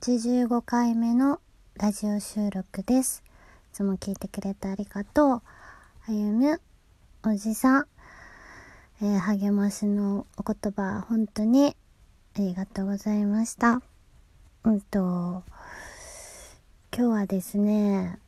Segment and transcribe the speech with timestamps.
[0.00, 1.40] 85回目の
[1.74, 3.24] ラジオ収録です。
[3.72, 5.30] いつも聞いてくれてありがとう。
[5.32, 5.42] あ
[6.08, 6.60] ゆむ、
[7.24, 7.86] おじさん、
[9.02, 11.76] えー励ましのお言葉、本当に
[12.36, 13.82] ありがとうございました。
[14.62, 15.42] うんと、
[16.96, 18.20] 今日はですね、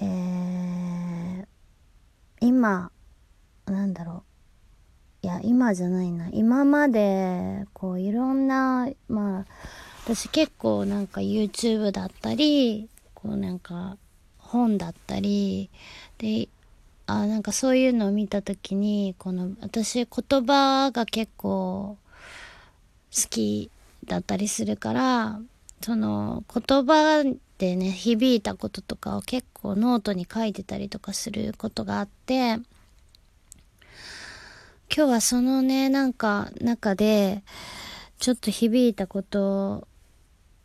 [0.00, 1.46] えー、
[2.40, 2.90] 今、
[3.66, 4.24] なんだろ
[5.22, 5.26] う。
[5.26, 6.28] いや、今じゃないな。
[6.32, 9.46] 今まで、こう、いろんな、まあ、
[10.04, 13.96] 私結構なんか YouTube だったり、こうなんか
[14.36, 15.70] 本だったり、
[16.18, 16.50] で、
[17.06, 21.96] あ、なんかそういうのを見たときに、この、私言葉が結構
[23.16, 23.70] 好き
[24.04, 25.40] だったりするから、
[25.80, 27.24] その言葉
[27.56, 32.66] でね、響いたこととかを結構ノートに書いてたりとかすることがあって、今
[34.88, 37.42] 日はそのね、なんか中で、
[38.18, 39.88] ちょっと響いたこと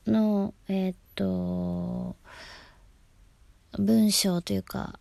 [0.10, 2.16] の、えーっと、
[3.78, 5.00] 文章というか、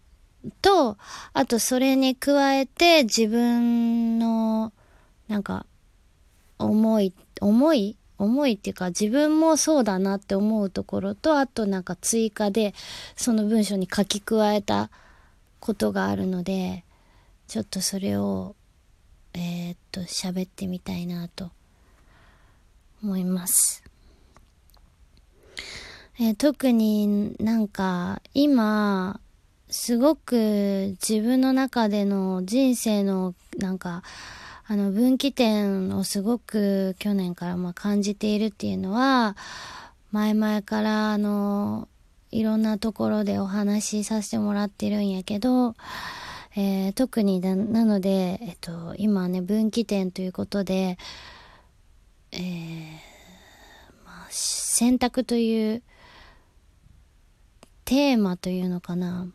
[0.63, 0.97] と、
[1.33, 4.73] あとそれに加えて自分の、
[5.27, 5.67] なんか、
[6.59, 12.75] 思い、思い思いっていうか自分もそうだなって思うところと、あとなんか追加で
[13.17, 14.91] その文章に書き加えた
[15.61, 16.85] ことがあるので、
[17.47, 18.57] ちょっとそれを、
[19.35, 21.51] えーっと、喋ってみたいなと
[23.03, 23.85] 思います。
[26.21, 29.21] えー特になんか今、
[29.71, 34.03] すごく自分の中での人生のなんか、
[34.67, 39.37] あの分岐点をすごく去年からま感じているっていうのは、
[40.11, 41.87] 前々からあの、
[42.33, 45.77] いろんなところでお話しさせてもらってるんやけど、
[46.57, 50.99] えー特にななので、えっと、今ね、分岐点ということで、
[52.33, 52.93] えー
[54.05, 55.83] まあ、選択という
[57.89, 59.27] テーマというのかな、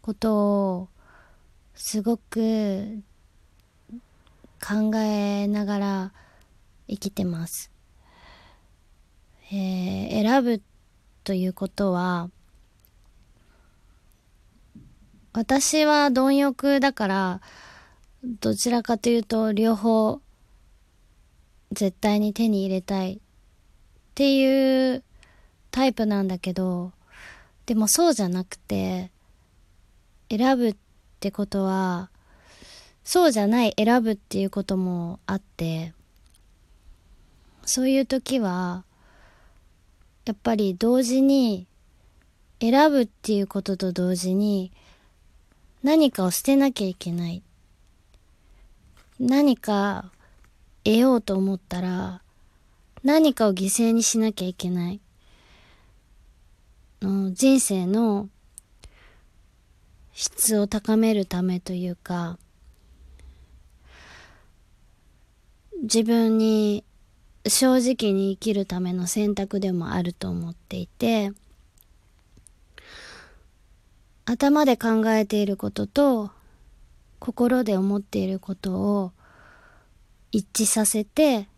[0.00, 0.88] ことを
[1.74, 3.02] すごく
[4.58, 6.12] 考えながら
[6.88, 7.70] 生きてます。
[9.52, 10.62] えー選ぶ
[11.24, 12.30] ということは、
[15.34, 17.40] 私は貪欲だから、
[18.40, 20.22] どちらかというと両方
[21.70, 23.18] 絶対に手に入れたいっ
[24.14, 25.04] ていう
[25.74, 26.92] タイプなんだけど、
[27.66, 29.10] でもそうじゃなくて、
[30.30, 30.76] 選ぶっ
[31.18, 32.10] てことは、
[33.02, 35.92] そうじゃない選ぶっていうこともあって、
[37.66, 38.84] そういう時は、
[40.26, 41.66] やっぱり同時に、
[42.60, 44.70] 選ぶっていうことと同時に、
[45.82, 47.42] 何かを捨てなきゃいけない。
[49.18, 50.12] 何か
[50.84, 52.22] 得ようと思ったら、
[53.02, 55.00] 何かを犠牲にしなきゃいけない。
[57.00, 58.28] の人生の
[60.12, 62.38] 質を高めるためというか、
[65.82, 66.84] 自分に
[67.46, 71.32] 正直に生きるための選択でもあると思っていて、
[74.24, 76.30] 頭で考えていることと
[77.18, 79.12] 心で思っていることを
[80.32, 81.48] 一致させて、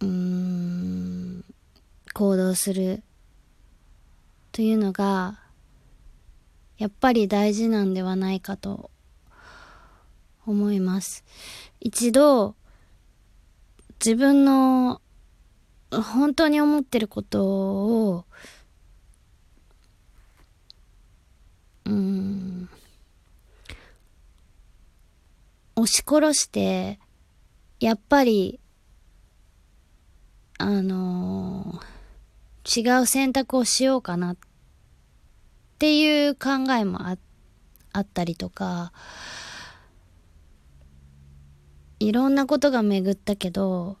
[0.00, 1.11] うん、
[2.12, 3.02] 行動する
[4.52, 5.38] というのが、
[6.78, 8.90] やっぱり大事なんではないかと
[10.46, 11.24] 思います。
[11.80, 12.54] 一度、
[14.04, 15.00] 自分の
[15.90, 18.24] 本当に思ってることを、
[21.84, 22.68] うん、
[25.76, 26.98] 押し殺して、
[27.80, 28.60] やっぱり、
[30.58, 31.41] あの
[32.64, 34.36] 違う選択をしようかなっ
[35.78, 37.16] ていう考えもあ
[37.92, 38.92] あったりとか、
[41.98, 43.96] いろんなことが巡ったけど、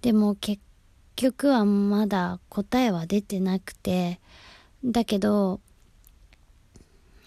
[0.00, 0.62] でも結
[1.16, 4.20] 局はまだ答えは出てなくて、
[4.84, 5.60] だけど、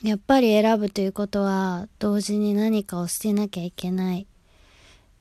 [0.04, 4.26] やっぱり選ぶということは同時に何かを捨てなきゃいけない。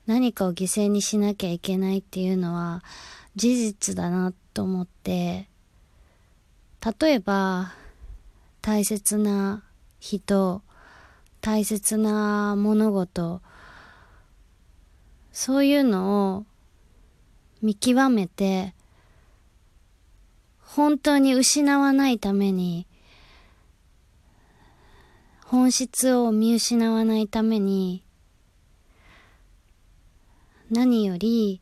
[0.07, 2.83] 何かを犠牲にしなきゃいけないっていうのは
[3.37, 5.49] 事実だなと思って、
[7.01, 7.73] 例えば
[8.63, 9.63] 大切な
[10.01, 10.63] 人、
[11.41, 13.41] 大切な物事、
[15.33, 16.47] そういうのを
[17.63, 18.75] 見極めて、
[20.61, 22.87] 本当に失わないために、
[25.45, 28.05] 本質を見失わないために、
[30.71, 31.61] 何より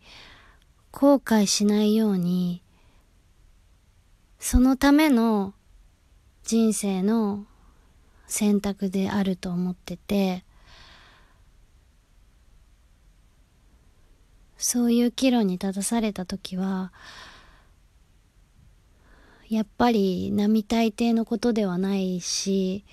[0.91, 2.63] 後悔しないように、
[4.39, 5.55] そのための
[6.45, 7.47] 人生の
[8.27, 10.45] 選択であると思ってて、
[14.59, 16.93] そういう岐路に立たされた時は、
[19.49, 22.85] やっぱり並大抵のことではないし、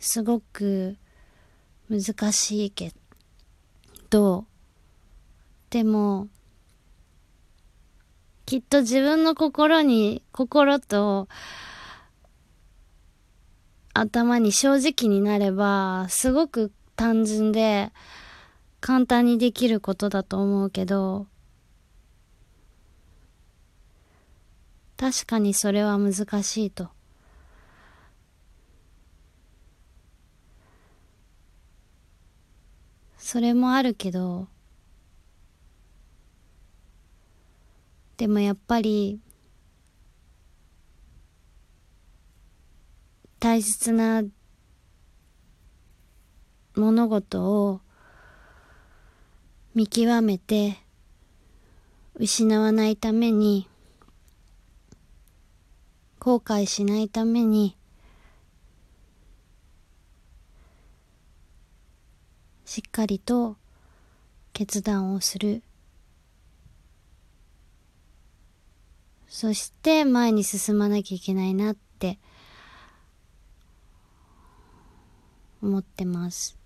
[0.00, 0.96] すごく
[1.88, 2.92] 難しいけ
[4.10, 4.44] ど、
[5.70, 6.28] でも、
[8.46, 11.28] きっと自分の心に、心と
[13.94, 17.90] 頭に正直になれば、すごく単純で
[18.80, 21.26] 簡単にできることだと思うけど、
[24.96, 26.97] 確かにそれは難しいと。
[33.30, 34.48] それもあるけど、
[38.16, 39.20] でもやっぱり、
[43.38, 44.22] 大切な
[46.74, 47.82] 物事を
[49.74, 50.78] 見極めて
[52.14, 53.68] 失わないために
[56.18, 57.77] 後悔しないために
[62.68, 63.56] しっかりと
[64.52, 65.62] 決断をする。
[69.26, 72.18] そして前に進まなきゃいけないなって
[75.62, 76.58] 思ってます。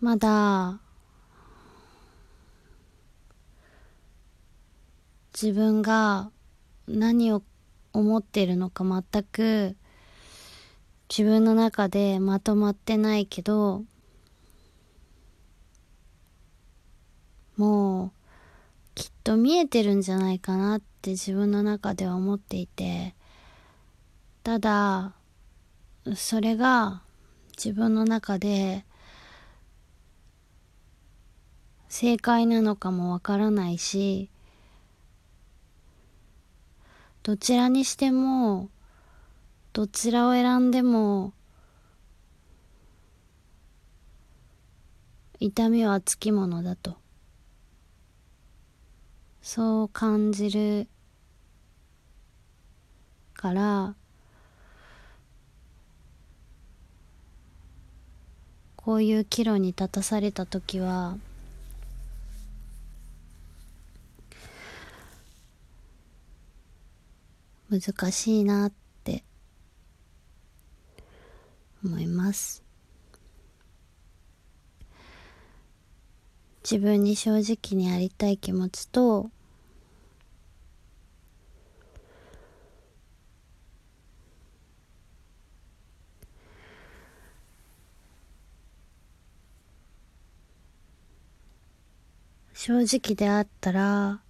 [0.00, 0.78] まだ
[5.34, 6.30] 自分が
[6.86, 7.42] 何を
[7.98, 9.76] 思ってるのか全く
[11.08, 13.82] 自分の中でまとまってないけど
[17.56, 18.10] もう
[18.94, 23.14] きっと見えてるんじゃないかなって自分の中では思っていて
[24.44, 25.12] ただ
[26.14, 27.02] それが
[27.56, 28.84] 自分の中で
[31.88, 34.30] 正解なのかもわからないし、
[37.22, 38.70] どちらにしても、
[39.72, 41.32] どちらを選んでも、
[45.40, 46.96] 痛みはつきものだと。
[49.42, 50.88] そう感じる
[53.34, 53.94] から、
[58.76, 61.18] こういう岐路に立たされた時は、
[67.70, 68.72] 難しいなっ
[69.04, 69.24] て
[71.84, 72.62] 思います。
[76.70, 79.30] 自分に正直にありたい気持ちと
[92.52, 94.20] 正直であったら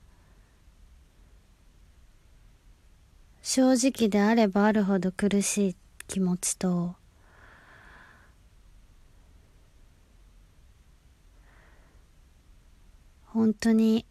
[3.50, 5.76] 正直であればあるほど苦しい
[6.06, 6.96] 気持ちと
[13.24, 14.04] 本当に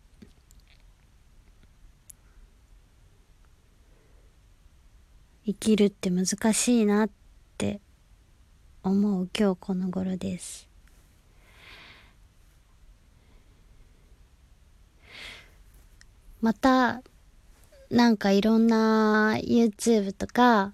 [5.45, 7.09] 生きるって難しいなっ
[7.59, 7.79] て
[8.81, 10.67] 思う今日この頃です。
[16.41, 17.03] また
[17.89, 20.73] なんかいろんな YouTube とか、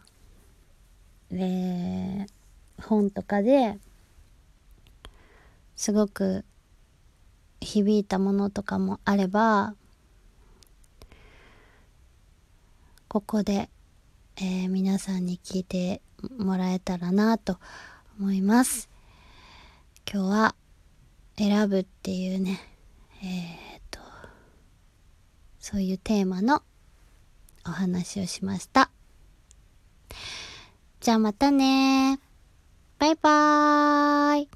[1.31, 2.27] えー、
[2.81, 3.77] 本とかで
[5.75, 6.43] すごく
[7.61, 9.75] 響いたものとかもあれば、
[13.07, 13.69] ここで、
[14.37, 16.01] えー、皆さんに聞いて
[16.39, 17.59] もらえたらなと
[18.19, 18.89] 思います。
[20.11, 20.55] 今日は
[21.37, 22.59] 選ぶっていうね、
[23.21, 23.99] えー、っと、
[25.59, 26.63] そういうテーマの
[27.65, 28.89] お話をしました。
[30.99, 32.19] じゃあまたね
[32.97, 34.49] バイバーイ